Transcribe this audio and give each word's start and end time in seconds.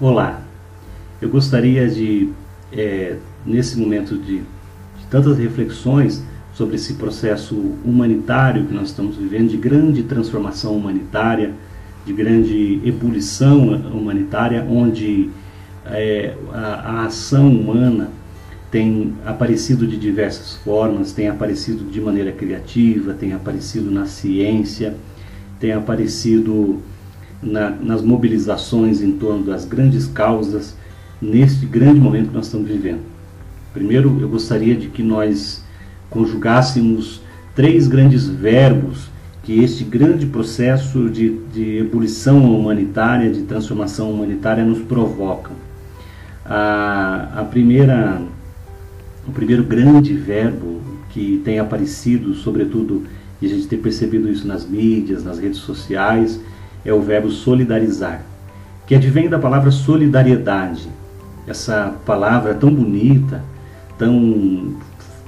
Olá, 0.00 0.40
eu 1.20 1.28
gostaria 1.28 1.86
de, 1.86 2.30
é, 2.72 3.16
nesse 3.44 3.78
momento 3.78 4.16
de, 4.16 4.38
de, 4.38 5.06
tantas 5.10 5.36
reflexões 5.36 6.24
sobre 6.54 6.76
esse 6.76 6.94
processo 6.94 7.54
humanitário 7.84 8.64
que 8.64 8.72
nós 8.72 8.88
estamos 8.88 9.16
vivendo, 9.16 9.50
de 9.50 9.58
grande 9.58 10.02
transformação 10.04 10.74
humanitária, 10.74 11.52
de 12.06 12.14
grande 12.14 12.80
ebulição 12.82 13.74
humanitária, 13.92 14.64
onde 14.64 15.28
é, 15.84 16.34
a, 16.50 17.02
a 17.02 17.04
ação 17.04 17.52
humana 17.52 18.08
tem 18.70 19.12
aparecido 19.26 19.86
de 19.86 19.98
diversas 19.98 20.54
formas, 20.64 21.12
tem 21.12 21.28
aparecido 21.28 21.84
de 21.84 22.00
maneira 22.00 22.32
criativa, 22.32 23.12
tem 23.12 23.34
aparecido 23.34 23.90
na 23.90 24.06
ciência, 24.06 24.96
tem 25.60 25.72
aparecido 25.72 26.80
na, 27.42 27.70
nas 27.70 28.02
mobilizações 28.02 29.00
em 29.00 29.12
torno 29.12 29.44
das 29.44 29.64
grandes 29.64 30.06
causas 30.06 30.76
neste 31.20 31.66
grande 31.66 32.00
momento 32.00 32.28
que 32.28 32.34
nós 32.34 32.46
estamos 32.46 32.68
vivendo. 32.68 33.00
Primeiro, 33.72 34.18
eu 34.20 34.28
gostaria 34.28 34.74
de 34.74 34.88
que 34.88 35.02
nós 35.02 35.62
conjugássemos 36.08 37.20
três 37.54 37.86
grandes 37.86 38.26
verbos 38.26 39.08
que 39.42 39.62
este 39.62 39.84
grande 39.84 40.26
processo 40.26 41.08
de, 41.08 41.38
de 41.52 41.78
ebulição 41.78 42.56
humanitária, 42.58 43.30
de 43.30 43.42
transformação 43.42 44.10
humanitária 44.10 44.64
nos 44.64 44.80
provocam. 44.80 45.52
A, 46.44 47.28
a 47.36 47.44
primeira, 47.44 48.20
o 49.26 49.32
primeiro 49.32 49.64
grande 49.64 50.14
verbo 50.14 50.80
que 51.10 51.40
tem 51.44 51.58
aparecido, 51.58 52.34
sobretudo, 52.34 53.04
e 53.40 53.46
a 53.46 53.48
gente 53.48 53.66
tem 53.66 53.78
percebido 53.78 54.30
isso 54.30 54.46
nas 54.46 54.68
mídias, 54.68 55.24
nas 55.24 55.38
redes 55.38 55.58
sociais, 55.58 56.40
é 56.84 56.92
o 56.92 57.00
verbo 57.00 57.30
solidarizar, 57.30 58.22
que 58.86 58.94
advém 58.94 59.28
da 59.28 59.38
palavra 59.38 59.70
solidariedade. 59.70 60.88
Essa 61.46 61.94
palavra 62.04 62.54
tão 62.54 62.72
bonita, 62.72 63.42
tão 63.98 64.74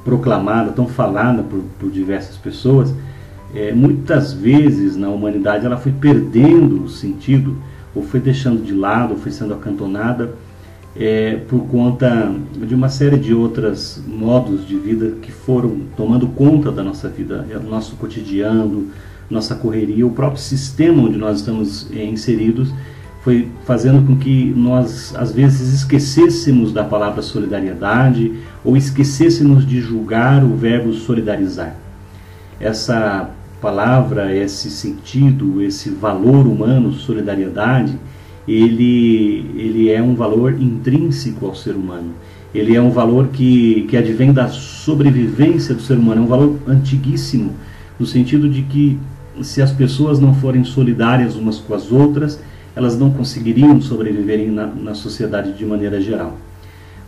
proclamada, 0.05 0.73
tão 0.73 0.87
falada 0.87 1.43
por, 1.43 1.61
por 1.79 1.91
diversas 1.91 2.37
pessoas, 2.37 2.95
é, 3.55 3.73
muitas 3.73 4.33
vezes 4.33 4.97
na 4.97 5.09
humanidade 5.09 5.67
ela 5.67 5.77
foi 5.77 5.93
perdendo 5.93 6.85
o 6.85 6.89
sentido, 6.89 7.57
ou 7.95 8.03
foi 8.03 8.21
deixando 8.21 8.65
de 8.65 8.73
lado, 8.73 9.13
ou 9.13 9.19
foi 9.19 9.31
sendo 9.31 9.53
acantonada 9.53 10.33
é, 10.97 11.37
por 11.49 11.67
conta 11.67 12.33
de 12.55 12.75
uma 12.75 12.89
série 12.89 13.17
de 13.17 13.33
outros 13.33 14.03
modos 14.07 14.67
de 14.67 14.77
vida 14.77 15.17
que 15.23 15.33
foram 15.33 15.81
tomando 15.97 16.27
conta 16.29 16.71
da 16.71 16.83
nossa 16.83 17.09
vida, 17.09 17.47
é, 17.51 17.59
nosso 17.59 17.97
cotidiano, 17.97 18.89
nossa 19.33 19.55
correria, 19.55 20.07
o 20.07 20.11
próprio 20.11 20.41
sistema 20.41 21.03
onde 21.03 21.17
nós 21.17 21.39
estamos 21.39 21.91
é, 21.93 22.05
inseridos 22.05 22.73
foi 23.23 23.49
fazendo 23.65 24.05
com 24.05 24.17
que 24.17 24.53
nós 24.57 25.15
às 25.17 25.33
vezes 25.33 25.73
esquecêssemos 25.73 26.73
da 26.73 26.83
palavra 26.83 27.23
solidariedade 27.23 28.33
ou 28.65 28.77
esquecêssemos 28.77 29.67
de 29.67 29.81
julgar 29.81 30.43
o 30.43 30.57
verbo 30.57 30.93
solidarizar. 30.93 31.77
Essa 32.61 33.31
palavra, 33.61 34.35
esse 34.35 34.71
sentido, 34.71 35.63
esse 35.63 35.89
valor 35.89 36.47
humano, 36.49 36.93
solidariedade, 36.93 37.97
ele, 38.47 39.47
ele 39.57 39.89
é 39.89 40.03
um 40.03 40.17
valor 40.17 40.61
intrínseco 40.61 41.47
ao 41.47 41.55
ser 41.55 41.77
humano. 41.77 42.11
Ele 42.53 42.75
é 42.75 42.83
um 42.83 42.91
valor 42.91 43.29
que, 43.29 43.87
que 43.89 43.97
advém 43.97 44.33
da 44.33 44.49
sobrevivência 44.49 45.75
do 45.75 45.81
ser 45.81 45.97
humano, 45.97 46.23
é 46.23 46.25
um 46.25 46.29
valor 46.29 46.59
antiguíssimo, 46.67 47.53
no 47.99 48.05
sentido 48.05 48.49
de 48.49 48.63
que 48.63 48.99
se 49.41 49.63
as 49.63 49.73
pessoas 49.73 50.21
não 50.21 50.35
forem 50.35 50.65
solidárias 50.65 51.37
umas 51.37 51.59
com 51.59 51.75
as 51.75 51.91
outras, 51.91 52.41
elas 52.75 52.99
não 52.99 53.11
conseguiriam 53.11 53.81
sobreviver 53.81 54.51
na, 54.51 54.67
na 54.67 54.95
sociedade 54.95 55.53
de 55.53 55.65
maneira 55.65 56.01
geral. 56.01 56.37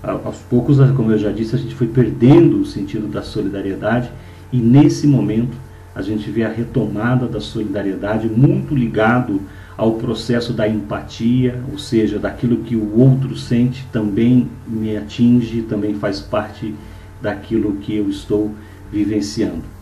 Aos 0.02 0.36
poucos, 0.38 0.78
como 0.94 1.12
eu 1.12 1.18
já 1.18 1.30
disse, 1.30 1.54
a 1.54 1.58
gente 1.58 1.74
foi 1.74 1.86
perdendo 1.86 2.60
o 2.60 2.66
sentido 2.66 3.08
da 3.08 3.22
solidariedade 3.22 4.10
e 4.52 4.58
nesse 4.58 5.06
momento 5.06 5.56
a 5.94 6.02
gente 6.02 6.30
vê 6.30 6.44
a 6.44 6.48
retomada 6.50 7.26
da 7.26 7.40
solidariedade 7.40 8.28
muito 8.28 8.74
ligado 8.74 9.40
ao 9.76 9.94
processo 9.94 10.52
da 10.52 10.68
empatia, 10.68 11.60
ou 11.72 11.78
seja, 11.78 12.18
daquilo 12.18 12.58
que 12.58 12.76
o 12.76 12.98
outro 12.98 13.36
sente 13.36 13.86
também 13.92 14.48
me 14.66 14.96
atinge, 14.96 15.62
também 15.62 15.94
faz 15.94 16.20
parte 16.20 16.74
daquilo 17.22 17.76
que 17.76 17.96
eu 17.96 18.08
estou 18.08 18.52
vivenciando. 18.92 19.73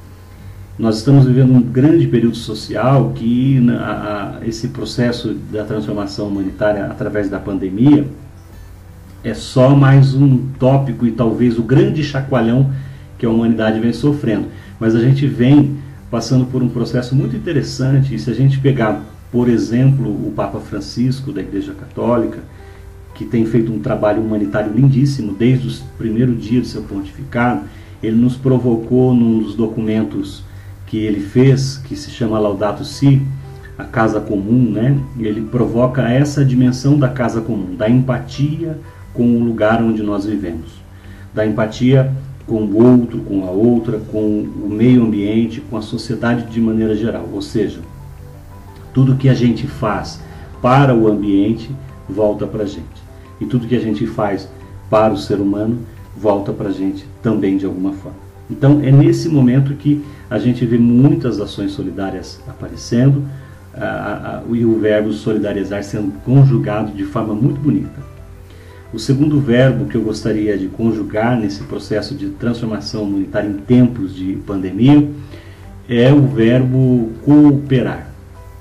Nós 0.82 0.96
estamos 0.96 1.26
vivendo 1.26 1.52
um 1.52 1.62
grande 1.62 2.08
período 2.08 2.34
social 2.34 3.12
que 3.14 3.64
a, 3.70 4.40
a, 4.42 4.48
esse 4.48 4.66
processo 4.66 5.32
da 5.32 5.62
transformação 5.62 6.26
humanitária 6.26 6.86
através 6.86 7.30
da 7.30 7.38
pandemia 7.38 8.04
é 9.22 9.32
só 9.32 9.76
mais 9.76 10.12
um 10.12 10.48
tópico 10.58 11.06
e 11.06 11.12
talvez 11.12 11.56
o 11.56 11.62
grande 11.62 12.02
chacoalhão 12.02 12.72
que 13.16 13.24
a 13.24 13.30
humanidade 13.30 13.78
vem 13.78 13.92
sofrendo. 13.92 14.48
Mas 14.80 14.96
a 14.96 15.00
gente 15.00 15.24
vem 15.24 15.76
passando 16.10 16.46
por 16.46 16.64
um 16.64 16.68
processo 16.68 17.14
muito 17.14 17.36
interessante 17.36 18.16
e 18.16 18.18
se 18.18 18.28
a 18.28 18.34
gente 18.34 18.58
pegar 18.58 19.04
por 19.30 19.48
exemplo, 19.48 20.10
o 20.10 20.32
Papa 20.34 20.58
Francisco 20.58 21.30
da 21.30 21.42
Igreja 21.42 21.74
Católica, 21.74 22.40
que 23.14 23.24
tem 23.24 23.46
feito 23.46 23.72
um 23.72 23.78
trabalho 23.78 24.20
humanitário 24.20 24.72
lindíssimo 24.72 25.32
desde 25.32 25.68
o 25.68 25.84
primeiro 25.96 26.34
dia 26.34 26.60
do 26.60 26.66
seu 26.66 26.82
pontificado, 26.82 27.66
ele 28.02 28.16
nos 28.16 28.36
provocou 28.36 29.14
num 29.14 29.44
dos 29.44 29.54
documentos 29.54 30.42
que 30.92 30.98
ele 30.98 31.20
fez, 31.20 31.78
que 31.78 31.96
se 31.96 32.10
chama 32.10 32.38
Laudato 32.38 32.84
Si, 32.84 33.22
a 33.78 33.84
casa 33.84 34.20
comum, 34.20 34.70
né? 34.70 34.94
Ele 35.18 35.40
provoca 35.40 36.06
essa 36.06 36.44
dimensão 36.44 36.98
da 36.98 37.08
casa 37.08 37.40
comum, 37.40 37.74
da 37.74 37.88
empatia 37.88 38.78
com 39.14 39.24
o 39.38 39.42
lugar 39.42 39.82
onde 39.82 40.02
nós 40.02 40.26
vivemos, 40.26 40.82
da 41.32 41.46
empatia 41.46 42.12
com 42.46 42.64
o 42.64 42.76
outro, 42.76 43.20
com 43.20 43.46
a 43.46 43.50
outra, 43.50 44.00
com 44.00 44.42
o 44.42 44.68
meio 44.68 45.02
ambiente, 45.02 45.62
com 45.62 45.78
a 45.78 45.80
sociedade 45.80 46.44
de 46.52 46.60
maneira 46.60 46.94
geral. 46.94 47.26
Ou 47.32 47.40
seja, 47.40 47.80
tudo 48.92 49.16
que 49.16 49.30
a 49.30 49.34
gente 49.34 49.66
faz 49.66 50.20
para 50.60 50.94
o 50.94 51.08
ambiente 51.08 51.70
volta 52.06 52.46
para 52.46 52.64
a 52.64 52.66
gente. 52.66 53.02
E 53.40 53.46
tudo 53.46 53.66
que 53.66 53.76
a 53.76 53.80
gente 53.80 54.06
faz 54.06 54.46
para 54.90 55.14
o 55.14 55.16
ser 55.16 55.40
humano 55.40 55.78
volta 56.14 56.52
para 56.52 56.68
a 56.68 56.72
gente 56.72 57.06
também 57.22 57.56
de 57.56 57.64
alguma 57.64 57.94
forma. 57.94 58.31
Então 58.52 58.80
é 58.82 58.92
nesse 58.92 59.30
momento 59.30 59.74
que 59.74 60.04
a 60.28 60.38
gente 60.38 60.64
vê 60.66 60.76
muitas 60.76 61.40
ações 61.40 61.72
solidárias 61.72 62.38
aparecendo 62.46 63.24
e 64.50 64.64
o 64.64 64.78
verbo 64.78 65.10
solidarizar 65.12 65.82
sendo 65.82 66.12
conjugado 66.20 66.92
de 66.92 67.04
forma 67.04 67.34
muito 67.34 67.58
bonita. 67.58 68.12
O 68.92 68.98
segundo 68.98 69.40
verbo 69.40 69.86
que 69.86 69.94
eu 69.94 70.02
gostaria 70.02 70.58
de 70.58 70.66
conjugar 70.66 71.40
nesse 71.40 71.62
processo 71.62 72.14
de 72.14 72.28
transformação 72.28 73.04
humanitária 73.04 73.48
em 73.48 73.54
tempos 73.54 74.14
de 74.14 74.34
pandemia 74.46 75.08
é 75.88 76.12
o 76.12 76.26
verbo 76.26 77.10
cooperar 77.24 78.08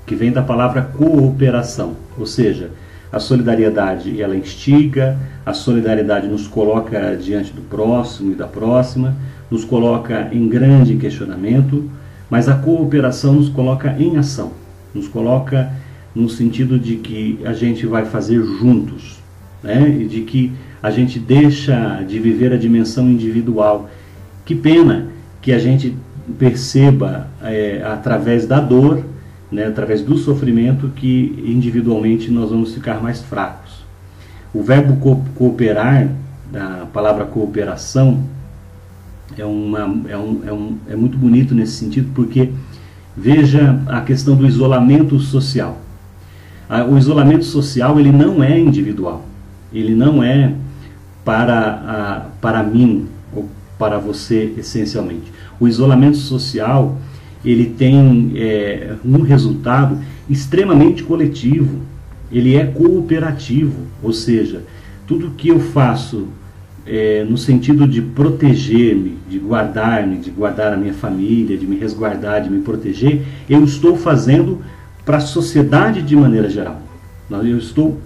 que 0.06 0.14
vem 0.14 0.32
da 0.32 0.42
palavra 0.42 0.82
cooperação, 0.82 1.94
ou 2.18 2.26
seja, 2.26 2.70
a 3.12 3.20
solidariedade 3.20 4.20
ela 4.20 4.34
instiga, 4.34 5.18
a 5.44 5.52
solidariedade 5.52 6.26
nos 6.26 6.48
coloca 6.48 7.14
diante 7.14 7.52
do 7.52 7.60
próximo 7.60 8.32
e 8.32 8.34
da 8.34 8.46
próxima, 8.46 9.14
nos 9.50 9.64
coloca 9.64 10.30
em 10.32 10.48
grande 10.48 10.96
questionamento, 10.96 11.90
mas 12.30 12.48
a 12.48 12.54
cooperação 12.54 13.34
nos 13.34 13.50
coloca 13.50 13.94
em 13.98 14.16
ação, 14.16 14.52
nos 14.94 15.06
coloca 15.06 15.70
no 16.14 16.28
sentido 16.28 16.78
de 16.78 16.96
que 16.96 17.38
a 17.44 17.52
gente 17.52 17.84
vai 17.84 18.06
fazer 18.06 18.42
juntos, 18.42 19.18
né? 19.62 19.88
e 19.88 20.06
de 20.06 20.22
que 20.22 20.52
a 20.82 20.90
gente 20.90 21.18
deixa 21.18 22.02
de 22.08 22.18
viver 22.18 22.52
a 22.52 22.56
dimensão 22.56 23.08
individual. 23.08 23.90
Que 24.44 24.54
pena 24.54 25.08
que 25.40 25.52
a 25.52 25.58
gente 25.58 25.94
perceba 26.38 27.28
é, 27.42 27.82
através 27.84 28.46
da 28.46 28.58
dor 28.58 29.04
né, 29.52 29.66
através 29.66 30.02
do 30.02 30.16
sofrimento, 30.16 30.90
que 30.96 31.44
individualmente 31.46 32.30
nós 32.30 32.50
vamos 32.50 32.72
ficar 32.72 33.02
mais 33.02 33.20
fracos. 33.20 33.82
O 34.52 34.62
verbo 34.62 34.96
co 34.96 35.22
cooperar, 35.34 36.08
a 36.54 36.86
palavra 36.86 37.26
cooperação, 37.26 38.24
é, 39.36 39.44
uma, 39.44 39.80
é, 40.08 40.16
um, 40.16 40.40
é, 40.46 40.52
um, 40.52 40.78
é 40.88 40.96
muito 40.96 41.18
bonito 41.18 41.54
nesse 41.54 41.72
sentido, 41.72 42.10
porque 42.14 42.50
veja 43.16 43.78
a 43.86 44.00
questão 44.00 44.34
do 44.34 44.46
isolamento 44.46 45.18
social. 45.20 45.78
O 46.90 46.96
isolamento 46.96 47.44
social 47.44 48.00
ele 48.00 48.10
não 48.10 48.42
é 48.42 48.58
individual, 48.58 49.26
ele 49.70 49.94
não 49.94 50.22
é 50.22 50.54
para, 51.22 51.58
a, 51.58 52.20
para 52.40 52.62
mim 52.62 53.06
ou 53.36 53.46
para 53.78 53.98
você 53.98 54.54
essencialmente. 54.56 55.30
O 55.60 55.68
isolamento 55.68 56.16
social 56.16 56.96
ele 57.44 57.66
tem 57.66 58.32
é, 58.36 58.94
um 59.04 59.22
resultado 59.22 59.98
extremamente 60.28 61.02
coletivo, 61.02 61.80
ele 62.30 62.56
é 62.56 62.64
cooperativo, 62.64 63.86
ou 64.02 64.12
seja, 64.12 64.62
tudo 65.06 65.32
que 65.36 65.48
eu 65.48 65.60
faço 65.60 66.28
é, 66.86 67.24
no 67.28 67.36
sentido 67.36 67.86
de 67.86 68.00
proteger-me, 68.00 69.18
de 69.28 69.38
guardar-me, 69.38 70.16
de 70.16 70.30
guardar 70.30 70.72
a 70.72 70.76
minha 70.76 70.94
família, 70.94 71.56
de 71.56 71.66
me 71.66 71.76
resguardar, 71.76 72.42
de 72.42 72.50
me 72.50 72.60
proteger, 72.60 73.22
eu 73.48 73.62
estou 73.64 73.96
fazendo 73.96 74.60
para 75.04 75.18
a 75.18 75.20
sociedade 75.20 76.02
de 76.02 76.16
maneira 76.16 76.48
geral. 76.48 76.80
Eu 77.30 77.58
estou 77.58 77.98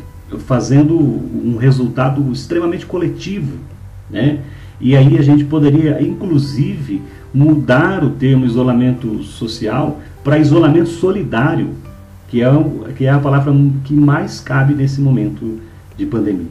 fazendo 0.47 0.97
um 0.97 1.57
resultado 1.57 2.31
extremamente 2.33 2.87
coletivo, 2.87 3.59
né? 4.11 4.41
E 4.81 4.97
aí 4.97 5.19
a 5.19 5.23
gente 5.23 5.45
poderia, 5.45 6.03
inclusive, 6.03 7.03
mudar 7.33 8.05
o 8.05 8.11
termo 8.11 8.45
isolamento 8.45 9.23
social 9.23 10.01
para 10.23 10.39
isolamento 10.39 10.89
solidário, 10.89 11.71
que 12.29 12.43
é, 12.43 12.51
que 12.97 13.07
é 13.07 13.11
a 13.11 13.19
palavra 13.19 13.55
que 13.85 13.95
mais 13.95 14.41
cabe 14.41 14.75
nesse 14.75 15.01
momento 15.01 15.61
de 15.97 16.05
pandemia. 16.05 16.47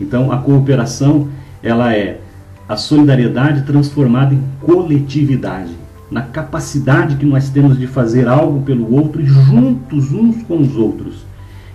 Então, 0.00 0.30
a 0.30 0.38
cooperação 0.38 1.28
ela 1.62 1.94
é 1.94 2.20
a 2.68 2.76
solidariedade 2.76 3.62
transformada 3.62 4.34
em 4.34 4.42
coletividade, 4.60 5.72
na 6.10 6.22
capacidade 6.22 7.16
que 7.16 7.26
nós 7.26 7.48
temos 7.48 7.78
de 7.78 7.86
fazer 7.86 8.28
algo 8.28 8.62
pelo 8.62 8.94
outro 8.94 9.20
e 9.20 9.26
juntos 9.26 10.12
uns 10.12 10.42
com 10.44 10.60
os 10.60 10.76
outros. 10.76 11.24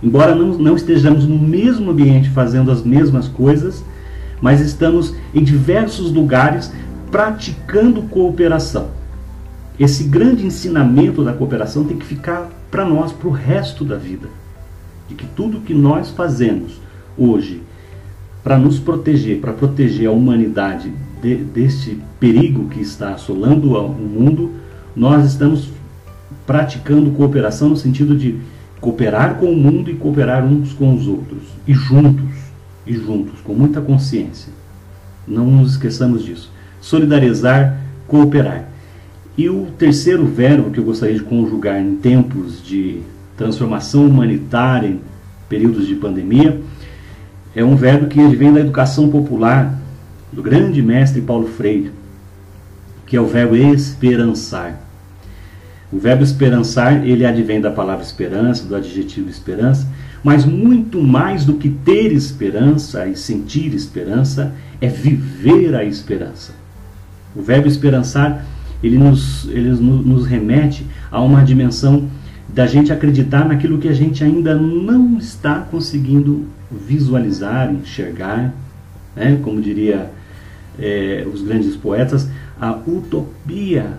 Embora 0.01 0.33
não, 0.33 0.57
não 0.57 0.75
estejamos 0.75 1.25
no 1.25 1.38
mesmo 1.38 1.91
ambiente 1.91 2.29
fazendo 2.29 2.71
as 2.71 2.83
mesmas 2.83 3.27
coisas, 3.27 3.83
mas 4.41 4.62
estamos 4.62 5.13
em 5.33 5.44
diversos 5.44 6.12
lugares 6.12 6.71
praticando 7.12 8.03
cooperação. 8.03 8.89
Esse 9.80 10.03
grande 10.03 10.45
ensinamento 10.45 11.24
da 11.24 11.33
cooperação 11.33 11.83
tem 11.83 11.97
que 11.97 12.06
ficar 12.06 12.50
para 12.69 12.86
nós, 12.86 13.12
para 13.12 13.27
o 13.27 13.31
resto 13.31 13.83
da 13.83 13.95
vida. 13.95 14.27
De 15.07 15.15
que 15.15 15.25
tudo 15.25 15.62
que 15.62 15.74
nós 15.74 16.09
fazemos 16.09 16.80
hoje 17.18 17.63
para 18.44 18.57
nos 18.57 18.80
proteger, 18.80 19.39
para 19.39 19.53
proteger 19.53 20.07
a 20.07 20.12
humanidade 20.12 20.94
de, 21.21 21.35
deste 21.35 21.97
perigo 22.19 22.69
que 22.69 22.81
está 22.81 23.13
assolando 23.13 23.75
o 23.75 23.89
mundo, 23.89 24.51
nós 24.95 25.25
estamos 25.25 25.69
praticando 26.45 27.12
cooperação 27.12 27.69
no 27.69 27.77
sentido 27.77 28.15
de 28.15 28.39
cooperar 28.80 29.35
com 29.35 29.47
o 29.47 29.56
mundo 29.56 29.89
e 29.89 29.95
cooperar 29.95 30.44
uns 30.44 30.74
com 30.74 30.95
os 30.95 31.07
outros, 31.07 31.44
e 31.68 31.74
juntos, 31.74 32.49
e 32.86 32.94
juntos, 32.94 33.40
com 33.42 33.54
muita 33.54 33.81
consciência. 33.81 34.52
Não 35.28 35.46
nos 35.46 35.72
esqueçamos 35.72 36.24
disso. 36.24 36.52
Solidarizar, 36.81 37.78
cooperar. 38.08 38.68
E 39.38 39.50
o 39.50 39.68
terceiro 39.78 40.26
verbo 40.26 40.72
que 40.72 40.80
eu 40.80 40.84
gostaria 40.84 41.16
de 41.16 41.24
conjugar 41.24 41.80
em 41.80 41.96
tempos 41.96 42.64
de 42.64 43.02
transformação 43.38 44.06
humanitária, 44.06 44.90
em 44.90 45.02
períodos 45.48 45.88
de 45.88 45.96
pandemia, 45.96 46.60
é 47.56 47.64
um 47.64 47.76
verbo 47.76 48.08
que 48.08 48.22
vem 48.36 48.52
da 48.52 48.60
educação 48.60 49.10
popular 49.10 49.80
do 50.31 50.44
grande 50.44 50.81
mestre 50.81 51.22
Paulo 51.22 51.48
Freire, 51.48 51.92
que 53.06 53.16
é 53.16 53.22
o 53.22 53.28
verbo 53.28 53.56
esperançar. 53.56 54.80
O 55.92 55.98
verbo 55.98 56.24
esperançar, 56.24 57.08
ele 57.08 57.26
advém 57.26 57.60
da 57.60 57.72
palavra 57.72 58.04
esperança, 58.04 58.66
do 58.66 58.76
adjetivo 58.76 59.30
esperança, 59.30 59.88
mas 60.24 60.45
muito 60.45 61.01
mais 61.01 61.45
do 61.45 61.54
que 61.56 61.69
ter 61.69 62.12
esperança 62.12 63.07
e 63.07 63.16
sentir 63.16 63.74
esperança, 63.74 64.54
é 64.81 64.88
viver 64.88 65.75
a 65.75 65.83
esperança. 65.83 66.54
O 67.36 67.42
verbo 67.42 67.68
esperançar, 67.68 68.45
ele 68.83 68.98
nos, 68.98 69.48
ele 69.50 69.69
nos 69.69 70.25
remete 70.25 70.86
a 71.12 71.21
uma 71.21 71.44
dimensão 71.44 72.07
da 72.48 72.66
gente 72.66 72.92
acreditar 72.92 73.48
naquilo 73.48 73.77
que 73.77 73.88
a 73.88 73.94
gente 73.94 74.24
ainda 74.24 74.56
não 74.56 75.18
está 75.18 75.60
conseguindo 75.60 76.45
visualizar, 76.71 77.71
enxergar, 77.71 78.54
né? 79.16 79.39
como 79.44 79.62
diria 79.62 80.12
é, 80.80 81.25
os 81.31 81.42
grandes 81.42 81.75
poetas, 81.75 82.30
a 82.60 82.71
utopia 82.71 83.98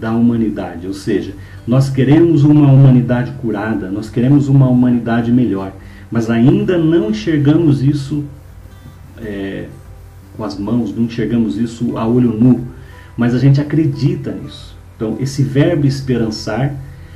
da 0.00 0.12
humanidade. 0.12 0.86
Ou 0.86 0.94
seja, 0.94 1.34
nós 1.66 1.90
queremos 1.90 2.42
uma 2.42 2.72
humanidade 2.72 3.32
curada, 3.40 3.90
nós 3.90 4.08
queremos 4.08 4.48
uma 4.48 4.66
humanidade 4.66 5.30
melhor, 5.30 5.72
mas 6.10 6.30
ainda 6.30 6.78
não 6.78 7.10
enxergamos 7.10 7.82
isso 7.82 8.24
é, 9.18 9.66
com 10.36 10.42
as 10.42 10.58
mãos, 10.58 10.94
não 10.94 11.04
enxergamos 11.04 11.58
isso 11.58 11.96
a 11.98 12.06
olho 12.06 12.32
nu, 12.32 12.66
mas 13.16 13.34
a 13.34 13.38
gente 13.38 13.60
acredita 13.60 14.32
nisso. 14.32 14.74
Então, 14.96 15.16
esse 15.20 15.42
verbo 15.42 15.86
esperançar 15.86 16.74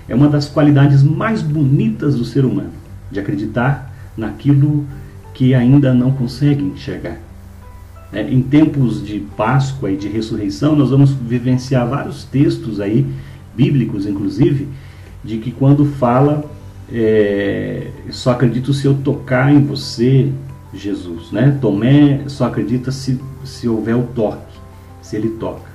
é 0.09 0.15
uma 0.15 0.29
das 0.29 0.49
qualidades 0.49 1.03
mais 1.03 1.41
bonitas 1.41 2.17
do 2.17 2.25
ser 2.25 2.45
humano, 2.45 2.73
de 3.11 3.19
acreditar 3.19 3.93
naquilo 4.17 4.87
que 5.33 5.55
ainda 5.55 5.93
não 5.93 6.13
consegue 6.13 6.63
enxergar. 6.63 7.19
É, 8.15 8.23
em 8.23 8.41
tempos 8.41 9.05
de 9.05 9.19
Páscoa 9.37 9.91
e 9.91 9.97
de 9.97 10.09
ressurreição, 10.09 10.77
nós 10.77 10.91
vamos 10.91 11.11
vivenciar 11.11 11.89
vários 11.89 12.25
textos 12.25 12.81
aí, 12.81 13.05
bíblicos 13.57 14.07
inclusive, 14.07 14.69
de 15.25 15.39
que 15.39 15.51
quando 15.51 15.85
fala, 15.85 16.45
é, 16.93 17.89
só 18.11 18.31
acredito 18.31 18.73
se 18.73 18.87
eu 18.87 18.95
tocar 18.95 19.53
em 19.53 19.65
você, 19.65 20.31
Jesus. 20.73 21.31
Né? 21.31 21.57
Tomé 21.61 22.23
só 22.27 22.47
acredita 22.47 22.91
se, 22.91 23.21
se 23.45 23.69
houver 23.69 23.97
o 23.97 24.03
toque, 24.15 24.59
se 25.03 25.17
ele 25.17 25.31
toca. 25.31 25.73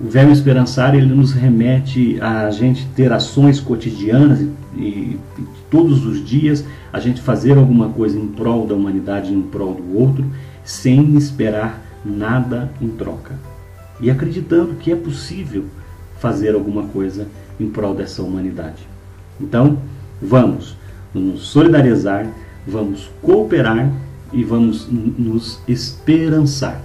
O 0.00 0.08
verbo 0.08 0.32
esperançar 0.32 0.94
ele 0.94 1.06
nos 1.06 1.32
remete 1.32 2.18
a 2.20 2.50
gente 2.50 2.86
ter 2.96 3.12
ações 3.12 3.60
cotidianas 3.60 4.40
e, 4.40 4.50
e, 4.76 5.18
e, 5.38 5.46
todos 5.70 6.04
os 6.04 6.24
dias 6.24 6.64
a 6.92 6.98
gente 6.98 7.20
fazer 7.20 7.56
alguma 7.56 7.88
coisa 7.88 8.18
em 8.18 8.26
prol 8.26 8.66
da 8.66 8.74
humanidade, 8.74 9.32
em 9.32 9.42
prol 9.42 9.74
do 9.74 9.98
outro, 9.98 10.24
sem 10.64 11.16
esperar 11.16 11.82
nada 12.04 12.70
em 12.80 12.88
troca. 12.88 13.34
E 14.00 14.10
acreditando 14.10 14.74
que 14.74 14.90
é 14.90 14.96
possível 14.96 15.64
fazer 16.18 16.54
alguma 16.54 16.84
coisa 16.84 17.26
em 17.58 17.68
prol 17.68 17.94
dessa 17.94 18.22
humanidade. 18.22 18.86
Então, 19.40 19.78
vamos 20.20 20.76
nos 21.14 21.42
solidarizar, 21.42 22.26
vamos 22.66 23.10
cooperar 23.20 23.92
e 24.32 24.42
vamos 24.42 24.88
nos 24.90 25.60
esperançar, 25.68 26.80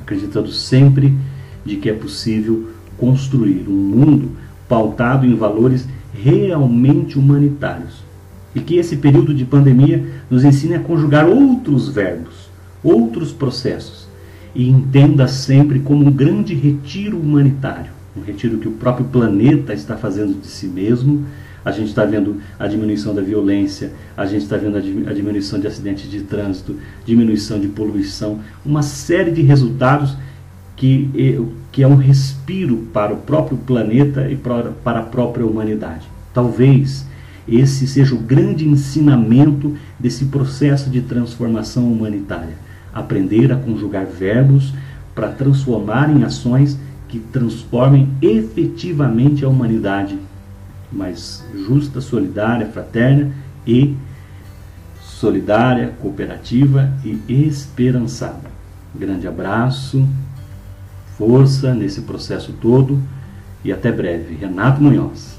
acreditando 0.00 0.50
sempre 0.50 1.16
de 1.64 1.76
que 1.76 1.88
é 1.88 1.92
possível 1.92 2.70
construir 2.98 3.66
um 3.68 3.72
mundo 3.72 4.30
pautado 4.68 5.26
em 5.26 5.34
valores 5.36 5.86
realmente 6.14 7.18
humanitários. 7.18 8.02
E 8.54 8.60
que 8.60 8.76
esse 8.76 8.96
período 8.96 9.32
de 9.32 9.44
pandemia 9.44 10.04
nos 10.28 10.44
ensine 10.44 10.74
a 10.74 10.80
conjugar 10.80 11.26
outros 11.26 11.88
verbos, 11.88 12.41
outros 12.82 13.32
processos, 13.32 14.06
e 14.54 14.68
entenda 14.68 15.26
sempre 15.28 15.80
como 15.80 16.06
um 16.06 16.10
grande 16.10 16.54
retiro 16.54 17.18
humanitário, 17.18 17.90
um 18.16 18.20
retiro 18.20 18.58
que 18.58 18.68
o 18.68 18.72
próprio 18.72 19.06
planeta 19.06 19.72
está 19.72 19.96
fazendo 19.96 20.38
de 20.40 20.46
si 20.46 20.66
mesmo. 20.66 21.24
A 21.64 21.70
gente 21.70 21.88
está 21.88 22.04
vendo 22.04 22.38
a 22.58 22.66
diminuição 22.66 23.14
da 23.14 23.22
violência, 23.22 23.92
a 24.16 24.26
gente 24.26 24.42
está 24.42 24.56
vendo 24.56 24.76
a 24.76 25.12
diminuição 25.12 25.60
de 25.60 25.66
acidentes 25.68 26.10
de 26.10 26.22
trânsito, 26.22 26.76
diminuição 27.06 27.58
de 27.60 27.68
poluição, 27.68 28.40
uma 28.66 28.82
série 28.82 29.30
de 29.30 29.42
resultados 29.42 30.16
que, 30.76 31.08
que 31.70 31.82
é 31.82 31.86
um 31.86 31.94
respiro 31.94 32.88
para 32.92 33.14
o 33.14 33.18
próprio 33.18 33.56
planeta 33.56 34.28
e 34.28 34.36
para 34.36 34.98
a 34.98 35.02
própria 35.02 35.46
humanidade. 35.46 36.08
Talvez 36.34 37.06
esse 37.46 37.86
seja 37.86 38.14
o 38.14 38.18
grande 38.18 38.68
ensinamento 38.68 39.76
desse 39.98 40.24
processo 40.26 40.90
de 40.90 41.00
transformação 41.00 41.90
humanitária. 41.92 42.56
Aprender 42.92 43.52
a 43.52 43.56
conjugar 43.56 44.06
verbos 44.06 44.72
para 45.14 45.28
transformar 45.28 46.10
em 46.10 46.24
ações 46.24 46.78
que 47.08 47.18
transformem 47.18 48.08
efetivamente 48.20 49.44
a 49.44 49.48
humanidade 49.48 50.18
mais 50.90 51.44
justa, 51.66 52.00
solidária, 52.00 52.66
fraterna 52.66 53.32
e 53.66 53.94
solidária, 55.00 55.94
cooperativa 56.00 56.90
e 57.04 57.46
esperançada. 57.46 58.50
grande 58.94 59.26
abraço 59.26 60.06
força 61.16 61.74
nesse 61.74 62.02
processo 62.02 62.52
todo 62.60 63.00
e 63.64 63.72
até 63.72 63.92
breve. 63.92 64.34
Renato 64.34 64.82
Munhoz. 64.82 65.38